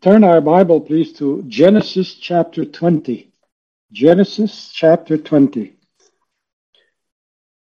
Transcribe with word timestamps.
turn 0.00 0.24
our 0.24 0.40
Bible, 0.40 0.80
please, 0.80 1.12
to 1.14 1.42
Genesis 1.46 2.14
chapter 2.14 2.64
20. 2.64 3.30
Genesis 3.92 4.70
chapter 4.72 5.18
20. 5.18 5.76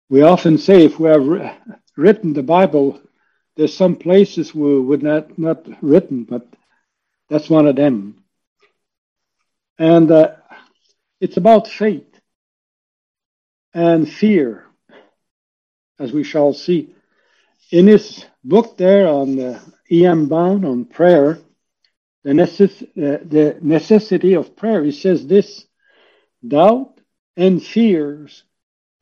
We 0.09 0.21
often 0.21 0.57
say 0.57 0.85
if 0.85 0.99
we 0.99 1.09
have 1.09 1.57
written 1.97 2.33
the 2.33 2.43
Bible, 2.43 3.01
there's 3.55 3.75
some 3.75 3.95
places 3.95 4.53
we 4.53 4.79
would 4.79 5.01
not 5.01 5.37
not 5.39 5.65
written, 5.81 6.25
but 6.25 6.45
that's 7.29 7.49
one 7.49 7.65
of 7.65 7.75
them. 7.75 8.23
And 9.79 10.11
uh, 10.11 10.35
it's 11.19 11.37
about 11.37 11.69
faith 11.69 12.07
and 13.73 14.07
fear, 14.07 14.65
as 15.97 16.11
we 16.11 16.23
shall 16.23 16.53
see. 16.53 16.93
In 17.71 17.87
his 17.87 18.25
book 18.43 18.77
there 18.77 19.07
on 19.07 19.37
the 19.37 19.61
E.M. 19.89 20.27
Bounds 20.27 20.65
on 20.65 20.85
prayer, 20.85 21.39
the, 22.23 22.31
necess- 22.31 22.83
uh, 22.83 23.23
the 23.25 23.57
necessity 23.61 24.33
of 24.33 24.55
prayer, 24.55 24.83
he 24.83 24.91
says 24.91 25.25
this 25.25 25.65
doubt 26.47 26.99
and 27.37 27.63
fears 27.63 28.43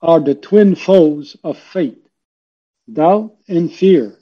are 0.02 0.20
the 0.20 0.36
twin 0.36 0.76
foes 0.76 1.36
of 1.44 1.58
faith. 1.58 1.98
Doubt 2.92 3.36
and 3.48 3.72
fear. 3.72 4.18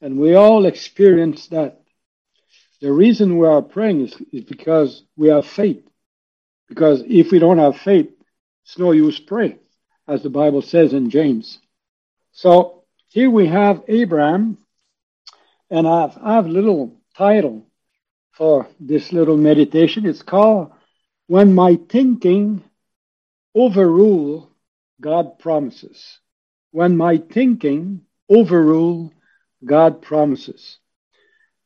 And 0.00 0.18
we 0.18 0.34
all 0.34 0.66
experience 0.66 1.48
that. 1.48 1.80
The 2.80 2.92
reason 2.92 3.38
we 3.38 3.46
are 3.46 3.62
praying 3.62 4.02
is, 4.02 4.14
is 4.32 4.44
because 4.44 5.02
we 5.16 5.28
have 5.28 5.46
faith. 5.46 5.82
Because 6.68 7.02
if 7.06 7.32
we 7.32 7.38
don't 7.38 7.58
have 7.58 7.78
faith, 7.78 8.10
it's 8.64 8.78
no 8.78 8.92
use 8.92 9.18
praying, 9.18 9.58
as 10.06 10.22
the 10.22 10.30
Bible 10.30 10.60
says 10.60 10.92
in 10.92 11.08
James. 11.08 11.58
So 12.32 12.84
here 13.08 13.30
we 13.30 13.46
have 13.46 13.82
Abraham, 13.88 14.58
and 15.70 15.88
I 15.88 16.02
have, 16.02 16.18
I 16.22 16.34
have 16.34 16.46
a 16.46 16.50
little 16.50 17.00
title 17.16 17.66
for 18.36 18.68
this 18.78 19.12
little 19.12 19.36
meditation. 19.36 20.06
It's 20.06 20.22
called 20.22 20.72
When 21.26 21.54
My 21.54 21.78
Thinking 21.88 22.62
Overrule 23.56 24.50
God 25.00 25.38
Promises. 25.38 26.18
When 26.70 26.96
my 26.96 27.16
thinking 27.16 28.02
overrule 28.28 29.12
God 29.64 30.02
promises. 30.02 30.78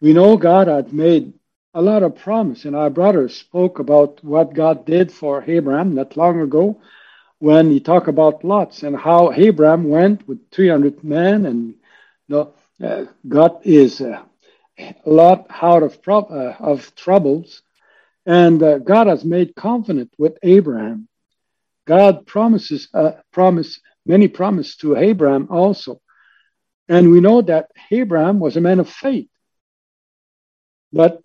We 0.01 0.13
know 0.13 0.37
God 0.37 0.69
had 0.69 0.93
made 0.93 1.35
a 1.75 1.83
lot 1.83 2.03
of 2.03 2.17
promise, 2.17 2.65
and 2.65 2.77
our 2.77 2.91
brother 2.91 3.29
spoke 3.29 3.79
about 3.79 4.23
what 4.23 4.55
God 4.55 4.87
did 4.87 5.13
for 5.13 5.45
Abraham 5.47 5.95
not 5.95 6.17
long 6.17 6.41
ago 6.41 6.81
when 7.39 7.71
he 7.71 7.81
talked 7.81 8.09
about 8.09 8.45
Lot's 8.45 8.83
and 8.83 8.97
how 8.97 9.33
Abraham 9.33 9.89
went 9.89 10.29
with 10.29 10.51
300 10.51 11.03
men 11.03 11.47
and 11.47 11.69
you 11.69 11.75
know, 12.29 12.53
uh, 12.85 13.07
got 13.29 13.65
his 13.65 14.01
uh, 14.01 14.23
Lot 15.05 15.47
out 15.51 15.83
of, 15.83 15.99
uh, 16.09 16.55
of 16.59 16.95
troubles. 16.95 17.63
And 18.27 18.63
uh, 18.63 18.79
God 18.79 19.07
has 19.07 19.25
made 19.25 19.55
covenant 19.55 20.13
with 20.19 20.39
Abraham. 20.43 21.09
God 21.87 22.27
promises 22.27 22.89
uh, 22.95 23.13
promise 23.33 23.81
many 24.07 24.29
promise 24.29 24.77
to 24.77 24.97
Abraham 24.97 25.49
also. 25.51 26.01
And 26.89 27.11
we 27.11 27.21
know 27.21 27.43
that 27.43 27.71
Abraham 27.91 28.41
was 28.41 28.57
a 28.57 28.61
man 28.61 28.81
of 28.81 28.89
faith. 28.89 29.29
But 30.93 31.23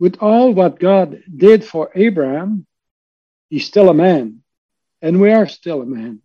with 0.00 0.16
all 0.20 0.52
what 0.52 0.78
God 0.78 1.22
did 1.34 1.64
for 1.64 1.90
Abraham, 1.94 2.66
he's 3.50 3.66
still 3.66 3.88
a 3.88 3.94
man. 3.94 4.42
And 5.00 5.20
we 5.20 5.30
are 5.32 5.48
still 5.48 5.82
a 5.82 5.86
man. 5.86 6.20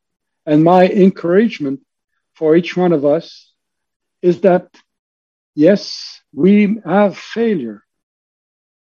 And 0.46 0.64
my 0.64 0.88
encouragement 0.88 1.82
for 2.36 2.56
each 2.56 2.76
one 2.76 2.92
of 2.92 3.06
us 3.06 3.52
is 4.22 4.42
that, 4.42 4.68
yes, 5.56 6.22
we 6.34 6.80
have 6.86 7.18
failure. 7.18 7.84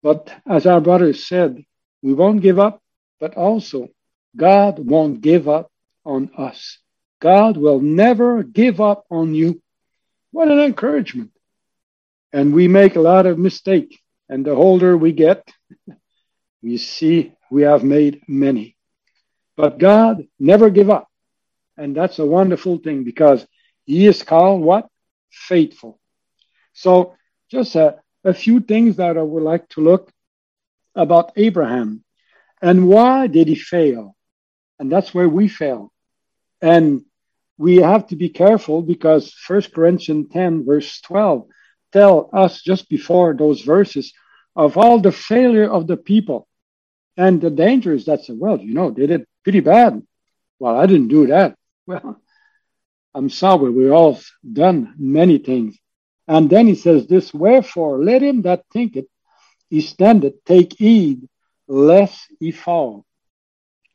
But 0.02 0.34
as 0.48 0.66
our 0.66 0.82
brother 0.82 1.14
said, 1.14 1.64
we 2.02 2.14
won't 2.14 2.42
give 2.42 2.60
up, 2.60 2.82
but 3.20 3.36
also 3.36 3.90
God 4.36 4.80
won't 4.80 5.22
give 5.22 5.50
up 5.50 5.72
on 6.06 6.32
us. 6.38 6.80
God 7.20 7.58
will 7.58 7.82
never 7.82 8.44
give 8.44 8.80
up 8.80 9.06
on 9.10 9.36
you. 9.36 9.62
What 10.32 10.50
an 10.50 10.60
encouragement. 10.60 11.32
And 12.32 12.54
we 12.54 12.68
make 12.68 12.96
a 12.96 13.02
lot 13.02 13.26
of 13.26 13.38
mistakes. 13.38 13.98
And 14.30 14.46
the 14.46 14.52
older 14.52 14.96
we 14.96 15.12
get, 15.12 15.48
we 16.64 16.78
see 16.78 17.34
we 17.52 17.64
have 17.64 17.84
made 17.84 18.22
many. 18.28 18.78
But 19.58 19.80
God 19.80 20.26
never 20.40 20.70
give 20.70 20.90
up. 20.90 21.08
And 21.76 21.96
that's 21.96 22.20
a 22.20 22.26
wonderful 22.26 22.78
thing 22.78 23.04
because 23.04 23.46
he 23.86 24.06
is 24.06 24.24
called 24.24 24.62
what? 24.62 24.88
Faithful. 25.32 25.99
So 26.80 27.16
just 27.52 27.76
a, 27.76 27.98
a 28.24 28.34
few 28.34 28.62
things 28.62 28.96
that 28.96 29.18
I 29.18 29.22
would 29.22 29.44
like 29.44 29.68
to 29.70 29.82
look 29.82 30.10
about 30.96 31.34
Abraham. 31.36 32.06
And 32.62 32.88
why 32.88 33.28
did 33.28 33.50
he 33.50 33.56
fail? 33.56 34.16
And 34.80 34.90
that's 34.90 35.14
where 35.14 35.28
we 35.28 35.50
fail. 35.50 35.92
And 36.62 37.04
we 37.58 37.78
have 37.78 38.08
to 38.08 38.16
be 38.16 38.30
careful 38.30 38.82
because 38.82 39.36
1 39.46 39.64
Corinthians 39.76 40.28
10, 40.32 40.66
verse 40.66 41.02
12, 41.02 41.48
tell 41.92 42.30
us 42.32 42.62
just 42.62 42.88
before 42.88 43.34
those 43.34 43.62
verses 43.62 44.14
of 44.56 44.78
all 44.78 45.00
the 45.00 45.12
failure 45.12 45.70
of 45.70 45.86
the 45.86 45.98
people 45.98 46.48
and 47.18 47.42
the 47.42 47.50
dangers 47.50 48.06
that 48.06 48.24
said, 48.24 48.38
well, 48.40 48.58
you 48.58 48.74
know, 48.74 48.92
they 48.92 49.06
did 49.06 49.26
pretty 49.44 49.60
bad. 49.60 50.02
Well, 50.60 50.78
I 50.78 50.86
didn't 50.86 51.10
do 51.10 51.28
that. 51.28 51.56
Well, 51.90 52.22
I'm 53.16 53.30
sorry, 53.30 53.72
we 53.72 53.90
all 53.90 54.20
done 54.44 54.94
many 55.00 55.40
things. 55.40 55.80
And 56.30 56.48
then 56.48 56.68
he 56.68 56.76
says 56.76 57.08
this, 57.08 57.34
wherefore 57.34 58.04
let 58.04 58.22
him 58.22 58.44
that 58.44 58.64
thinketh 58.72 59.08
he 59.68 59.82
standeth 59.82 60.44
take 60.46 60.74
heed 60.74 61.28
lest 61.68 62.32
he 62.40 62.52
fall. 62.52 63.04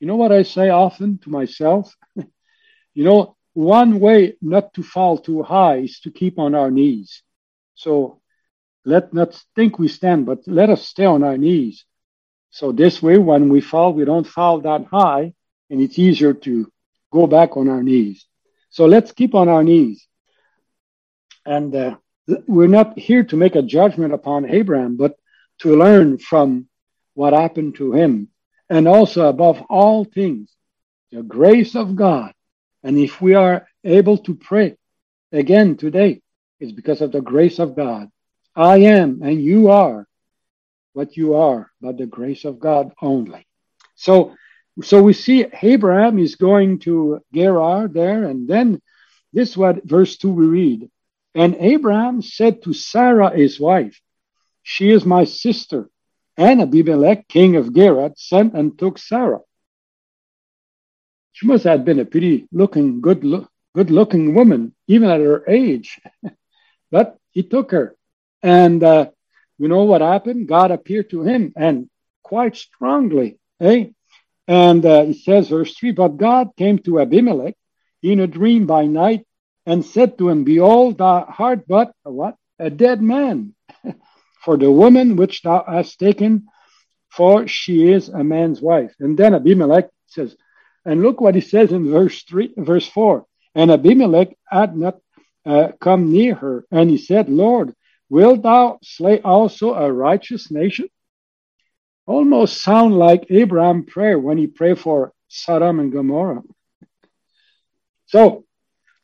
You 0.00 0.08
know 0.08 0.16
what 0.16 0.32
I 0.32 0.42
say 0.42 0.68
often 0.68 1.18
to 1.18 1.30
myself? 1.30 1.94
you 2.16 3.04
know, 3.04 3.36
one 3.52 4.00
way 4.00 4.34
not 4.42 4.74
to 4.74 4.82
fall 4.82 5.18
too 5.18 5.44
high 5.44 5.76
is 5.76 6.00
to 6.00 6.10
keep 6.10 6.40
on 6.40 6.56
our 6.56 6.72
knees. 6.72 7.22
So 7.76 8.20
let 8.84 9.14
not 9.14 9.40
think 9.54 9.78
we 9.78 9.86
stand, 9.86 10.26
but 10.26 10.40
let 10.48 10.70
us 10.70 10.88
stay 10.88 11.04
on 11.04 11.22
our 11.22 11.38
knees. 11.38 11.84
So 12.50 12.72
this 12.72 13.00
way, 13.00 13.16
when 13.16 13.48
we 13.48 13.60
fall, 13.60 13.92
we 13.92 14.04
don't 14.04 14.26
fall 14.26 14.60
that 14.62 14.86
high, 14.86 15.34
and 15.70 15.80
it's 15.80 16.00
easier 16.00 16.34
to 16.34 16.70
go 17.12 17.28
back 17.28 17.56
on 17.56 17.68
our 17.68 17.82
knees. 17.82 18.26
So 18.70 18.86
let's 18.86 19.12
keep 19.12 19.36
on 19.36 19.48
our 19.48 19.62
knees. 19.62 20.06
And 21.46 21.74
uh, 21.74 21.96
we're 22.26 22.68
not 22.68 22.98
here 22.98 23.24
to 23.24 23.36
make 23.36 23.54
a 23.54 23.62
judgment 23.62 24.14
upon 24.14 24.50
Abraham, 24.50 24.96
but 24.96 25.16
to 25.60 25.76
learn 25.76 26.18
from 26.18 26.68
what 27.14 27.32
happened 27.32 27.76
to 27.76 27.92
him. 27.92 28.28
And 28.68 28.88
also, 28.88 29.28
above 29.28 29.62
all 29.68 30.04
things, 30.04 30.54
the 31.12 31.22
grace 31.22 31.76
of 31.76 31.96
God. 31.96 32.32
And 32.82 32.98
if 32.98 33.20
we 33.20 33.34
are 33.34 33.66
able 33.84 34.18
to 34.18 34.34
pray 34.34 34.76
again 35.32 35.76
today, 35.76 36.22
it's 36.60 36.72
because 36.72 37.00
of 37.00 37.12
the 37.12 37.20
grace 37.20 37.58
of 37.58 37.76
God. 37.76 38.10
I 38.56 38.78
am 38.78 39.20
and 39.22 39.40
you 39.40 39.70
are 39.70 40.06
what 40.92 41.16
you 41.16 41.34
are 41.34 41.70
by 41.80 41.92
the 41.92 42.06
grace 42.06 42.44
of 42.44 42.58
God 42.58 42.92
only. 43.02 43.46
So, 43.96 44.34
so 44.82 45.02
we 45.02 45.12
see 45.12 45.46
Abraham 45.62 46.18
is 46.18 46.36
going 46.36 46.80
to 46.80 47.20
Gerar 47.32 47.88
there, 47.88 48.24
and 48.24 48.48
then 48.48 48.80
this 49.32 49.50
is 49.50 49.56
what 49.56 49.84
verse 49.84 50.16
2 50.16 50.30
we 50.30 50.46
read. 50.46 50.90
And 51.34 51.56
Abraham 51.58 52.22
said 52.22 52.62
to 52.62 52.72
Sarah, 52.72 53.36
his 53.36 53.58
wife, 53.58 54.00
She 54.62 54.90
is 54.90 55.04
my 55.04 55.24
sister. 55.24 55.90
And 56.36 56.60
Abimelech, 56.60 57.28
king 57.28 57.56
of 57.56 57.74
Gerar, 57.74 58.12
sent 58.16 58.54
and 58.54 58.78
took 58.78 58.98
Sarah. 58.98 59.40
She 61.32 61.46
must 61.46 61.64
have 61.64 61.84
been 61.84 61.98
a 61.98 62.04
pretty 62.04 62.46
looking, 62.52 63.00
good, 63.00 63.22
good 63.74 63.90
looking 63.90 64.34
woman, 64.34 64.74
even 64.86 65.10
at 65.10 65.20
her 65.20 65.44
age. 65.48 66.00
but 66.90 67.18
he 67.30 67.42
took 67.42 67.72
her. 67.72 67.96
And 68.42 68.82
uh, 68.82 69.10
you 69.58 69.68
know 69.68 69.84
what 69.84 70.00
happened? 70.00 70.48
God 70.48 70.70
appeared 70.70 71.10
to 71.10 71.22
him 71.22 71.52
and 71.56 71.88
quite 72.22 72.56
strongly. 72.56 73.38
Eh? 73.60 73.86
And 74.46 74.84
uh, 74.84 75.12
says, 75.12 75.48
verse 75.48 75.74
3 75.74 75.92
But 75.92 76.16
God 76.16 76.50
came 76.56 76.78
to 76.80 77.00
Abimelech 77.00 77.54
in 78.02 78.20
a 78.20 78.26
dream 78.26 78.66
by 78.66 78.86
night 78.86 79.26
and 79.66 79.84
said 79.84 80.18
to 80.18 80.28
him, 80.28 80.44
Behold, 80.44 80.98
thou 80.98 81.32
art 81.38 81.66
but 81.66 81.92
a 82.04 82.12
what? 82.12 82.36
A 82.58 82.70
dead 82.70 83.02
man. 83.02 83.54
for 84.44 84.58
the 84.58 84.70
woman 84.70 85.16
which 85.16 85.42
thou 85.42 85.64
hast 85.66 85.98
taken, 85.98 86.48
for 87.10 87.48
she 87.48 87.90
is 87.90 88.08
a 88.08 88.22
man's 88.22 88.60
wife. 88.60 88.94
And 89.00 89.16
then 89.16 89.34
Abimelech 89.34 89.88
says, 90.08 90.36
and 90.84 91.02
look 91.02 91.20
what 91.20 91.34
he 91.34 91.40
says 91.40 91.72
in 91.72 91.90
verse 91.90 92.22
three, 92.24 92.52
verse 92.56 92.86
four. 92.86 93.24
And 93.54 93.70
Abimelech 93.70 94.36
had 94.46 94.76
not 94.76 94.98
uh, 95.46 95.68
come 95.80 96.12
near 96.12 96.34
her, 96.34 96.66
and 96.70 96.90
he 96.90 96.98
said, 96.98 97.28
Lord, 97.28 97.74
wilt 98.10 98.42
thou 98.42 98.78
slay 98.82 99.20
also 99.20 99.74
a 99.74 99.90
righteous 99.90 100.50
nation? 100.50 100.88
Almost 102.06 102.62
sound 102.62 102.98
like 102.98 103.30
Abraham 103.30 103.86
prayer 103.86 104.18
when 104.18 104.36
he 104.36 104.46
prayed 104.46 104.78
for 104.78 105.12
Sodom 105.28 105.80
and 105.80 105.90
Gomorrah. 105.90 106.42
So 108.06 108.43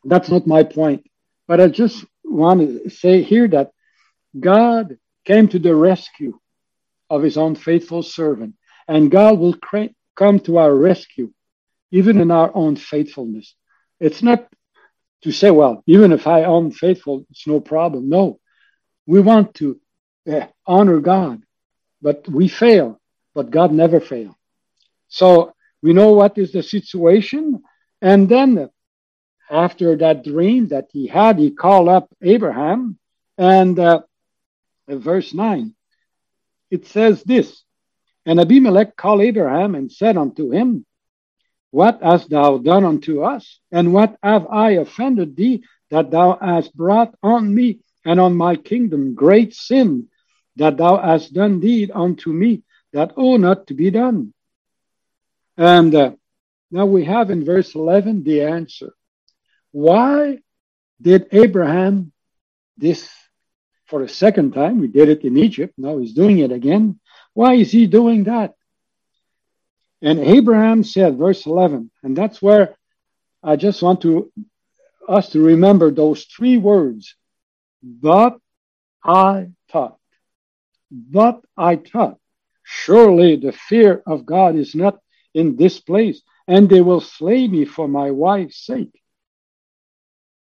that's 0.03 0.29
not 0.29 0.47
my 0.47 0.63
point, 0.63 1.05
but 1.47 1.61
I 1.61 1.67
just 1.67 2.05
want 2.23 2.61
to 2.61 2.89
say 2.89 3.21
here 3.21 3.47
that 3.49 3.71
God 4.39 4.97
came 5.25 5.47
to 5.49 5.59
the 5.59 5.75
rescue 5.75 6.39
of 7.09 7.21
his 7.21 7.37
own 7.37 7.55
faithful 7.55 8.03
servant. 8.03 8.55
And 8.87 9.11
God 9.11 9.37
will 9.37 9.55
come 10.15 10.39
to 10.41 10.57
our 10.57 10.73
rescue, 10.73 11.31
even 11.91 12.19
in 12.19 12.31
our 12.31 12.51
own 12.55 12.75
faithfulness. 12.75 13.53
It's 13.99 14.23
not 14.23 14.47
to 15.23 15.31
say, 15.31 15.51
well, 15.51 15.83
even 15.85 16.11
if 16.11 16.25
I 16.25 16.41
am 16.41 16.71
faithful, 16.71 17.25
it's 17.29 17.45
no 17.45 17.59
problem. 17.59 18.09
No, 18.09 18.39
we 19.05 19.19
want 19.19 19.53
to 19.55 19.79
uh, 20.31 20.47
honor 20.65 20.99
God, 20.99 21.43
but 22.01 22.27
we 22.27 22.47
fail, 22.47 22.99
but 23.35 23.51
God 23.51 23.71
never 23.71 23.99
fails. 23.99 24.35
So 25.09 25.53
we 25.81 25.93
know 25.93 26.13
what 26.13 26.37
is 26.37 26.51
the 26.51 26.63
situation. 26.63 27.61
And 28.01 28.27
then 28.27 28.69
after 29.51 29.97
that 29.97 30.23
dream 30.23 30.69
that 30.69 30.87
he 30.91 31.07
had, 31.07 31.37
he 31.37 31.51
called 31.51 31.89
up 31.89 32.09
Abraham. 32.21 32.97
And 33.37 33.77
uh, 33.77 34.01
verse 34.87 35.33
9, 35.33 35.75
it 36.71 36.87
says 36.87 37.21
this 37.23 37.63
And 38.25 38.39
Abimelech 38.39 38.95
called 38.95 39.21
Abraham 39.21 39.75
and 39.75 39.91
said 39.91 40.15
unto 40.15 40.51
him, 40.51 40.85
What 41.71 41.99
hast 42.01 42.29
thou 42.29 42.59
done 42.59 42.85
unto 42.85 43.23
us? 43.23 43.59
And 43.71 43.93
what 43.93 44.17
have 44.23 44.47
I 44.47 44.71
offended 44.71 45.35
thee 45.35 45.63
that 45.89 46.11
thou 46.11 46.37
hast 46.41 46.75
brought 46.75 47.13
on 47.21 47.53
me 47.53 47.79
and 48.05 48.19
on 48.19 48.35
my 48.35 48.55
kingdom 48.55 49.15
great 49.15 49.53
sin 49.53 50.07
that 50.55 50.77
thou 50.77 50.97
hast 50.97 51.33
done 51.33 51.59
deed 51.59 51.91
unto 51.93 52.31
me 52.31 52.63
that 52.93 53.13
ought 53.17 53.41
not 53.41 53.67
to 53.67 53.73
be 53.73 53.91
done? 53.91 54.33
And 55.57 55.93
uh, 55.93 56.11
now 56.71 56.85
we 56.85 57.03
have 57.03 57.29
in 57.29 57.43
verse 57.43 57.75
11 57.75 58.23
the 58.23 58.43
answer. 58.43 58.93
Why 59.71 60.39
did 61.01 61.27
Abraham 61.31 62.11
this 62.77 63.09
for 63.85 64.03
a 64.03 64.09
second 64.09 64.53
time? 64.53 64.81
He 64.81 64.87
did 64.87 65.09
it 65.09 65.23
in 65.23 65.37
Egypt. 65.37 65.73
Now 65.77 65.97
he's 65.97 66.13
doing 66.13 66.39
it 66.39 66.51
again. 66.51 66.99
Why 67.33 67.55
is 67.55 67.71
he 67.71 67.87
doing 67.87 68.25
that? 68.25 68.53
And 70.01 70.19
Abraham 70.19 70.83
said, 70.83 71.17
verse 71.17 71.45
11, 71.45 71.91
and 72.03 72.17
that's 72.17 72.41
where 72.41 72.75
I 73.43 73.55
just 73.55 73.81
want 73.81 74.01
to 74.01 74.31
us 75.07 75.29
to 75.29 75.41
remember 75.41 75.91
those 75.91 76.25
three 76.25 76.57
words. 76.57 77.15
But 77.83 78.37
I 79.03 79.49
thought. 79.71 79.97
But 80.91 81.41
I 81.57 81.75
thought. 81.77 82.17
Surely 82.63 83.35
the 83.35 83.51
fear 83.51 84.01
of 84.05 84.25
God 84.25 84.55
is 84.55 84.75
not 84.75 84.99
in 85.33 85.55
this 85.55 85.79
place, 85.79 86.21
and 86.47 86.69
they 86.69 86.81
will 86.81 87.01
slay 87.01 87.47
me 87.47 87.65
for 87.65 87.87
my 87.87 88.11
wife's 88.11 88.65
sake. 88.65 89.00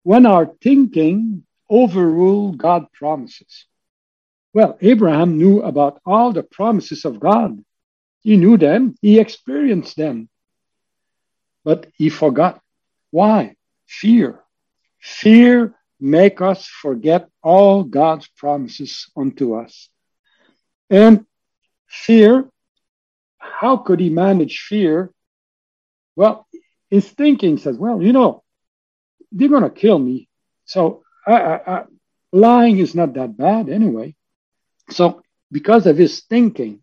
When 0.07 0.25
our 0.25 0.47
thinking 0.63 1.43
overrule 1.69 2.53
God 2.53 2.93
promises. 2.93 3.67
Well, 4.55 4.79
Abraham 4.81 5.37
knew 5.37 5.63
about 5.63 6.01
all 6.07 6.33
the 6.33 6.45
promises 6.45 7.05
of 7.05 7.19
God. 7.19 7.59
He 8.21 8.37
knew 8.37 8.57
them, 8.57 8.95
he 9.03 9.19
experienced 9.19 9.97
them. 9.97 10.29
But 11.65 11.89
he 11.97 12.09
forgot. 12.09 12.61
Why? 13.11 13.57
Fear. 13.89 14.45
Fear 15.01 15.75
make 15.99 16.41
us 16.41 16.69
forget 16.69 17.29
all 17.43 17.83
God's 17.83 18.29
promises 18.29 19.11
unto 19.17 19.55
us. 19.55 19.89
And 20.89 21.27
fear 21.89 22.49
how 23.39 23.79
could 23.79 23.99
he 23.99 24.11
manage 24.11 24.67
fear? 24.69 25.11
Well, 26.15 26.47
his 26.91 27.09
thinking 27.09 27.59
says, 27.59 27.77
well, 27.77 28.01
you 28.01 28.13
know, 28.13 28.45
they're 29.33 29.49
going 29.49 29.63
to 29.63 29.71
kill 29.71 29.99
me. 29.99 30.29
So 30.65 31.03
I, 31.27 31.33
I, 31.33 31.75
I, 31.75 31.85
lying 32.33 32.79
is 32.79 32.95
not 32.95 33.15
that 33.15 33.37
bad 33.37 33.69
anyway. 33.69 34.15
So 34.91 35.23
because 35.51 35.87
of 35.87 35.97
his 35.97 36.21
thinking. 36.23 36.83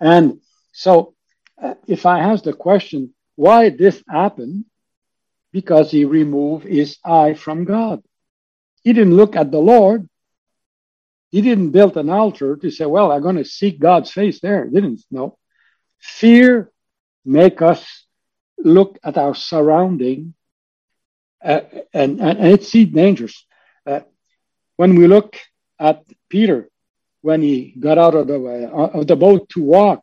And 0.00 0.40
so 0.72 1.14
uh, 1.62 1.74
if 1.86 2.06
I 2.06 2.20
ask 2.20 2.44
the 2.44 2.52
question, 2.52 3.14
why 3.36 3.70
this 3.70 4.02
happened? 4.08 4.64
Because 5.52 5.90
he 5.90 6.04
removed 6.04 6.66
his 6.66 6.98
eye 7.04 7.34
from 7.34 7.64
God. 7.64 8.02
He 8.82 8.92
didn't 8.92 9.16
look 9.16 9.36
at 9.36 9.50
the 9.50 9.58
Lord. 9.58 10.08
He 11.30 11.42
didn't 11.42 11.70
build 11.70 11.96
an 11.96 12.10
altar 12.10 12.56
to 12.56 12.70
say, 12.70 12.86
well, 12.86 13.12
I'm 13.12 13.22
going 13.22 13.36
to 13.36 13.44
seek 13.44 13.78
God's 13.78 14.10
face 14.10 14.40
there. 14.40 14.64
He 14.64 14.72
didn't. 14.72 15.02
No. 15.10 15.38
Fear 15.98 16.70
make 17.24 17.62
us 17.62 18.06
look 18.58 18.98
at 19.04 19.16
our 19.16 19.34
surrounding 19.34 20.34
uh, 21.44 21.60
and, 21.92 22.20
and, 22.20 22.46
it's 22.46 22.70
dangerous. 22.70 23.46
Uh, 23.86 24.00
when 24.76 24.94
we 24.96 25.06
look 25.06 25.36
at 25.78 26.04
Peter, 26.28 26.68
when 27.22 27.42
he 27.42 27.74
got 27.78 27.98
out 27.98 28.14
of 28.14 28.26
the, 28.26 28.70
uh, 28.72 28.98
of 28.98 29.06
the 29.06 29.16
boat 29.16 29.48
to 29.50 29.62
walk, 29.62 30.02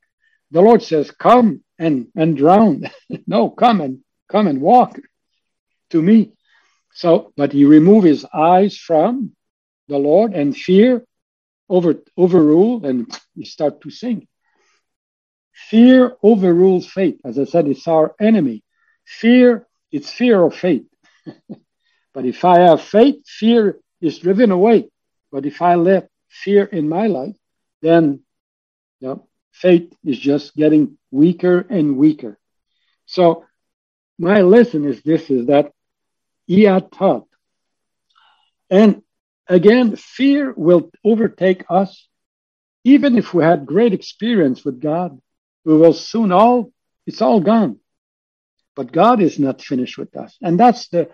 the 0.51 0.61
Lord 0.61 0.81
says, 0.81 1.11
come 1.11 1.63
and, 1.77 2.07
and 2.15 2.37
drown. 2.37 2.83
no, 3.27 3.49
come 3.49 3.81
and 3.81 3.99
come 4.29 4.47
and 4.47 4.61
walk 4.61 4.99
to 5.91 6.01
me. 6.01 6.31
So, 6.93 7.33
but 7.37 7.53
he 7.53 7.65
removed 7.65 8.07
his 8.07 8.25
eyes 8.33 8.77
from 8.77 9.35
the 9.87 9.97
Lord 9.97 10.33
and 10.33 10.55
fear 10.55 11.05
over 11.69 11.95
overrule 12.15 12.85
and 12.85 13.11
he 13.35 13.45
start 13.45 13.81
to 13.81 13.89
sink. 13.89 14.27
Fear 15.69 16.15
overrules 16.23 16.87
faith. 16.87 17.19
As 17.25 17.37
I 17.37 17.45
said, 17.45 17.67
it's 17.67 17.87
our 17.87 18.15
enemy. 18.19 18.63
Fear, 19.05 19.67
it's 19.91 20.11
fear 20.11 20.43
of 20.43 20.55
faith. 20.55 20.85
but 22.13 22.25
if 22.25 22.43
I 22.45 22.59
have 22.59 22.81
faith, 22.81 23.27
fear 23.27 23.79
is 24.01 24.19
driven 24.19 24.51
away. 24.51 24.89
But 25.31 25.45
if 25.45 25.61
I 25.61 25.75
let 25.75 26.09
fear 26.29 26.63
in 26.63 26.89
my 26.89 27.07
life, 27.07 27.35
then 27.81 28.21
you 28.99 29.07
know, 29.07 29.27
faith 29.51 29.93
is 30.03 30.19
just 30.19 30.55
getting 30.55 30.97
weaker 31.11 31.59
and 31.59 31.97
weaker. 31.97 32.37
So 33.05 33.45
my 34.17 34.41
lesson 34.41 34.85
is 34.85 35.01
this 35.01 35.29
is 35.29 35.47
that 35.47 35.71
thought. 36.47 37.27
And 38.69 39.01
again, 39.47 39.95
fear 39.95 40.53
will 40.55 40.89
overtake 41.03 41.63
us, 41.69 42.07
even 42.83 43.17
if 43.17 43.33
we 43.33 43.43
had 43.43 43.65
great 43.65 43.93
experience 43.93 44.65
with 44.65 44.81
God 44.81 45.19
we 45.67 45.75
will 45.75 45.93
soon 45.93 46.31
all, 46.31 46.71
it's 47.05 47.21
all 47.21 47.41
gone. 47.41 47.79
But 48.77 48.91
God 48.91 49.21
is 49.21 49.39
not 49.39 49.61
finished 49.61 49.97
with 49.97 50.15
us. 50.15 50.37
And 50.39 50.59
that's 50.59 50.87
the, 50.89 51.09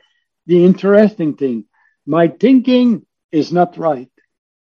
the 0.48 0.66
interesting 0.66 1.38
thing. 1.38 1.64
My 2.06 2.28
thinking 2.28 3.06
is 3.32 3.54
not 3.54 3.78
right, 3.78 4.12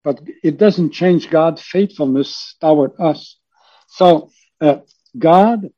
but 0.05 0.21
it 0.45 0.59
doesn't 0.59 0.93
change 0.93 1.31
God's 1.31 1.63
faithfulness 1.63 2.57
toward 2.61 2.93
us. 3.01 3.39
So 3.89 4.31
uh, 4.61 4.81
God 5.19 5.71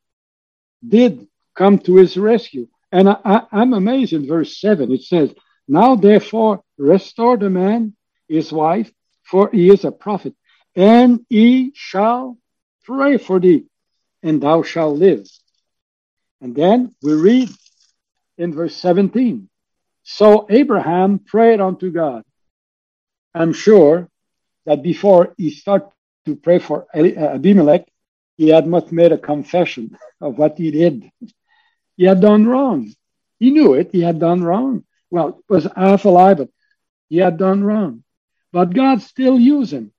did 0.87 1.29
come 1.55 1.79
to 1.79 1.97
his 1.97 2.17
rescue. 2.17 2.67
And 2.91 3.09
I, 3.09 3.43
am 3.52 3.73
amazed 3.73 4.12
in 4.12 4.26
verse 4.26 4.61
7. 4.61 4.91
It 4.91 5.02
says, 5.02 5.33
Now 5.69 5.95
therefore 5.95 6.64
restore 6.76 7.37
the 7.37 7.50
man, 7.50 7.95
his 8.29 8.52
wife, 8.52 8.91
for 9.23 9.49
he 9.52 9.71
is 9.71 9.85
a 9.85 9.93
prophet, 9.93 10.35
and 10.75 11.25
he 11.29 11.71
shall 11.75 12.37
pray 12.85 13.17
for 13.17 13.38
thee 13.38 13.67
and 14.25 14.41
thou 14.43 14.62
shalt 14.62 14.99
live. 14.99 15.25
And 16.43 16.57
then 16.57 16.93
we 17.01 17.15
read 17.15 17.51
in 18.37 18.53
verse 18.53 18.75
17 18.77 19.49
So 20.03 20.47
Abraham 20.51 21.21
prayed 21.21 21.61
unto 21.61 21.93
God. 21.93 22.25
I'm 23.33 23.53
sure 23.53 24.09
that 24.67 24.83
before 24.83 25.35
he 25.39 25.51
started 25.51 25.89
to 26.27 26.35
pray 26.35 26.59
for 26.59 26.87
uh, 26.95 26.99
Abimelech, 27.37 27.87
he 28.37 28.49
had 28.49 28.67
not 28.67 28.91
made 28.91 29.13
a 29.13 29.19
confession 29.19 29.97
of 30.21 30.37
what 30.37 30.59
he 30.59 30.73
did. 30.73 31.11
He 31.97 32.05
had 32.05 32.21
done 32.21 32.47
wrong. 32.47 32.93
He 33.39 33.51
knew 33.51 33.75
it. 33.75 33.91
He 33.93 34.01
had 34.01 34.19
done 34.19 34.43
wrong. 34.43 34.85
Well, 35.11 35.29
it 35.29 35.53
was 35.53 35.69
half 35.77 36.05
a 36.05 36.09
lie, 36.09 36.35
but 36.35 36.49
he 37.09 37.19
had 37.19 37.37
done 37.37 37.63
wrong. 37.63 38.03
But 38.53 38.75
God 38.75 39.01
still 39.01 39.39
used 39.39 39.73
him. 39.73 39.93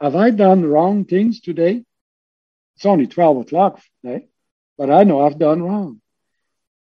Have 0.00 0.14
I 0.14 0.30
done 0.30 0.64
wrong 0.66 1.06
things 1.06 1.40
today? 1.40 1.84
It's 2.76 2.84
only 2.84 3.06
12 3.06 3.38
o'clock 3.38 3.80
today, 4.02 4.28
but 4.78 4.90
I 4.90 5.04
know 5.04 5.20
I've 5.20 5.38
done 5.38 5.62
wrong. 5.62 6.00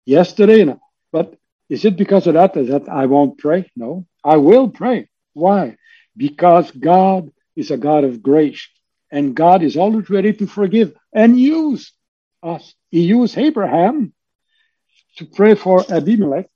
Yesterday, 0.05 0.75
but 1.11 1.35
is 1.69 1.85
it 1.85 1.97
because 1.97 2.27
of 2.27 2.35
that 2.35 2.53
that 2.53 2.87
I 2.89 3.05
won't 3.07 3.37
pray? 3.37 3.71
No, 3.75 4.05
I 4.23 4.37
will 4.37 4.69
pray. 4.69 5.09
Why? 5.33 5.77
Because 6.15 6.69
God 6.71 7.31
is 7.55 7.71
a 7.71 7.77
God 7.77 8.03
of 8.03 8.21
grace 8.21 8.67
and 9.11 9.35
God 9.35 9.63
is 9.63 9.77
always 9.77 10.09
ready 10.09 10.33
to 10.33 10.47
forgive 10.47 10.93
and 11.13 11.39
use 11.39 11.93
us. 12.43 12.73
He 12.91 13.01
used 13.01 13.37
Abraham 13.37 14.13
to 15.17 15.25
pray 15.25 15.55
for 15.55 15.83
Abimelech. 15.89 16.47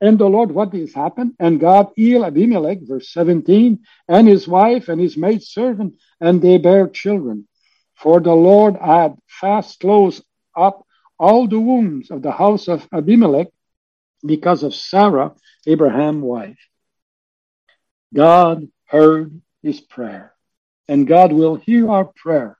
And 0.00 0.18
the 0.18 0.26
Lord, 0.28 0.52
what 0.52 0.72
has 0.74 0.94
happened? 0.94 1.34
And 1.40 1.58
God 1.58 1.88
healed 1.96 2.24
Abimelech, 2.24 2.78
verse 2.82 3.10
17, 3.12 3.80
and 4.06 4.28
his 4.28 4.46
wife 4.46 4.88
and 4.88 5.00
his 5.00 5.16
maid 5.16 5.42
servant, 5.42 5.94
and 6.20 6.40
they 6.40 6.58
bare 6.58 6.86
children. 6.86 7.48
For 7.96 8.20
the 8.20 8.34
Lord 8.34 8.76
had 8.76 9.16
fast 9.26 9.80
closed 9.80 10.22
up 10.58 10.84
all 11.18 11.46
the 11.46 11.60
wombs 11.60 12.10
of 12.10 12.22
the 12.22 12.32
house 12.32 12.68
of 12.68 12.86
Abimelech 12.92 13.48
because 14.24 14.62
of 14.62 14.74
Sarah, 14.74 15.34
Abraham's 15.66 16.22
wife. 16.22 16.58
God 18.14 18.68
heard 18.86 19.40
his 19.62 19.80
prayer. 19.80 20.34
And 20.88 21.06
God 21.06 21.32
will 21.32 21.56
hear 21.56 21.90
our 21.90 22.06
prayer. 22.06 22.56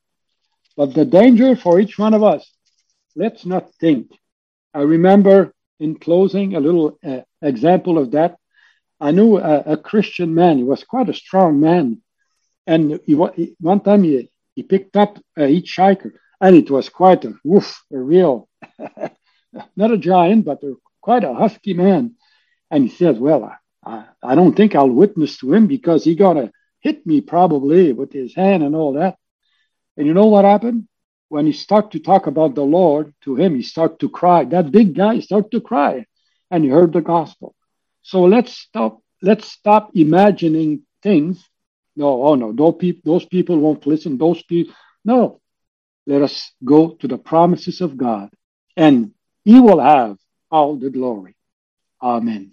But 0.77 0.95
the 0.95 1.05
danger 1.05 1.57
for 1.57 1.81
each 1.81 1.99
one 1.99 2.15
of 2.15 2.23
us, 2.23 2.49
let's 3.17 3.47
not 3.47 3.73
think. 3.81 4.13
I 4.75 4.83
remember 4.83 5.53
in 5.81 5.99
closing 5.99 6.55
a 6.55 6.61
little 6.61 6.99
uh, 7.05 7.21
example 7.43 7.99
of 7.99 8.13
that. 8.13 8.37
I 9.01 9.13
knew 9.13 9.39
a, 9.39 9.61
a, 9.61 9.77
Christian 9.77 10.35
man. 10.35 10.59
He 10.59 10.65
was 10.65 10.83
quite 10.85 11.09
a 11.09 11.15
strong 11.15 11.61
man. 11.61 12.03
And 12.67 13.01
he, 13.07 13.15
one 13.15 13.81
time 13.81 14.03
he, 14.03 14.31
he 14.55 14.63
picked 14.63 14.97
up 14.97 15.19
a 15.37 15.43
hitchhiker, 15.43 16.13
and 16.41 16.57
it 16.57 16.71
was 16.71 16.89
quite 16.89 17.25
a 17.25 17.35
woof, 17.45 17.83
a 17.93 17.99
real, 17.99 18.49
not 19.77 19.91
a 19.91 19.99
giant, 19.99 20.45
but 20.45 20.63
a, 20.63 20.75
quite 21.01 21.25
a 21.25 21.35
husky 21.35 21.75
man. 21.75 22.15
And 22.71 22.85
he 22.85 22.91
says, 22.91 23.19
Well, 23.19 23.53
I, 23.85 24.05
I 24.23 24.35
don't 24.35 24.55
think 24.55 24.75
I'll 24.75 24.91
witness 24.91 25.39
to 25.39 25.53
him 25.53 25.67
because 25.67 26.05
he 26.05 26.15
to 26.15 26.53
hit 26.81 27.07
me 27.07 27.21
probably 27.21 27.93
with 27.93 28.13
his 28.13 28.35
hand 28.35 28.63
and 28.63 28.77
all 28.77 28.95
that. 28.95 29.17
And 29.97 30.07
you 30.07 30.15
know 30.15 30.27
what 30.27 30.45
happened? 30.45 30.87
When 31.29 31.47
he 31.47 31.53
started 31.53 31.93
to 31.93 32.01
talk 32.01 32.27
about 32.27 32.55
the 32.55 32.63
Lord 32.63 33.13
to 33.23 33.35
him, 33.37 33.55
he 33.55 33.63
started 33.63 33.99
to 34.01 34.09
cry. 34.09 34.45
That 34.45 34.71
big 34.71 34.95
guy 34.95 35.21
started 35.21 35.51
to 35.51 35.61
cry 35.61 36.07
and 36.51 36.65
he 36.65 36.71
heard 36.71 36.93
the 36.93 37.01
gospel. 37.01 37.55
So 38.03 38.23
let's 38.25 38.57
stop, 38.57 39.03
let's 39.21 39.51
stop 39.51 39.91
imagining 39.95 40.83
things. 41.03 41.45
No, 41.97 42.23
oh 42.23 42.35
no, 42.37 42.53
those 42.53 43.27
people 43.27 43.59
won't 43.59 43.87
listen. 43.87 44.17
Those 44.19 44.43
people, 44.45 44.73
no. 45.05 45.41
Let 46.09 46.23
us 46.23 46.53
go 46.65 46.93
to 46.97 47.09
the 47.09 47.19
promises 47.19 47.83
of 47.83 47.99
God 47.99 48.31
and 48.77 49.13
he 49.45 49.61
will 49.61 49.81
have 49.81 50.19
all 50.51 50.77
the 50.77 50.91
glory. 50.91 51.37
Amen. 52.03 52.53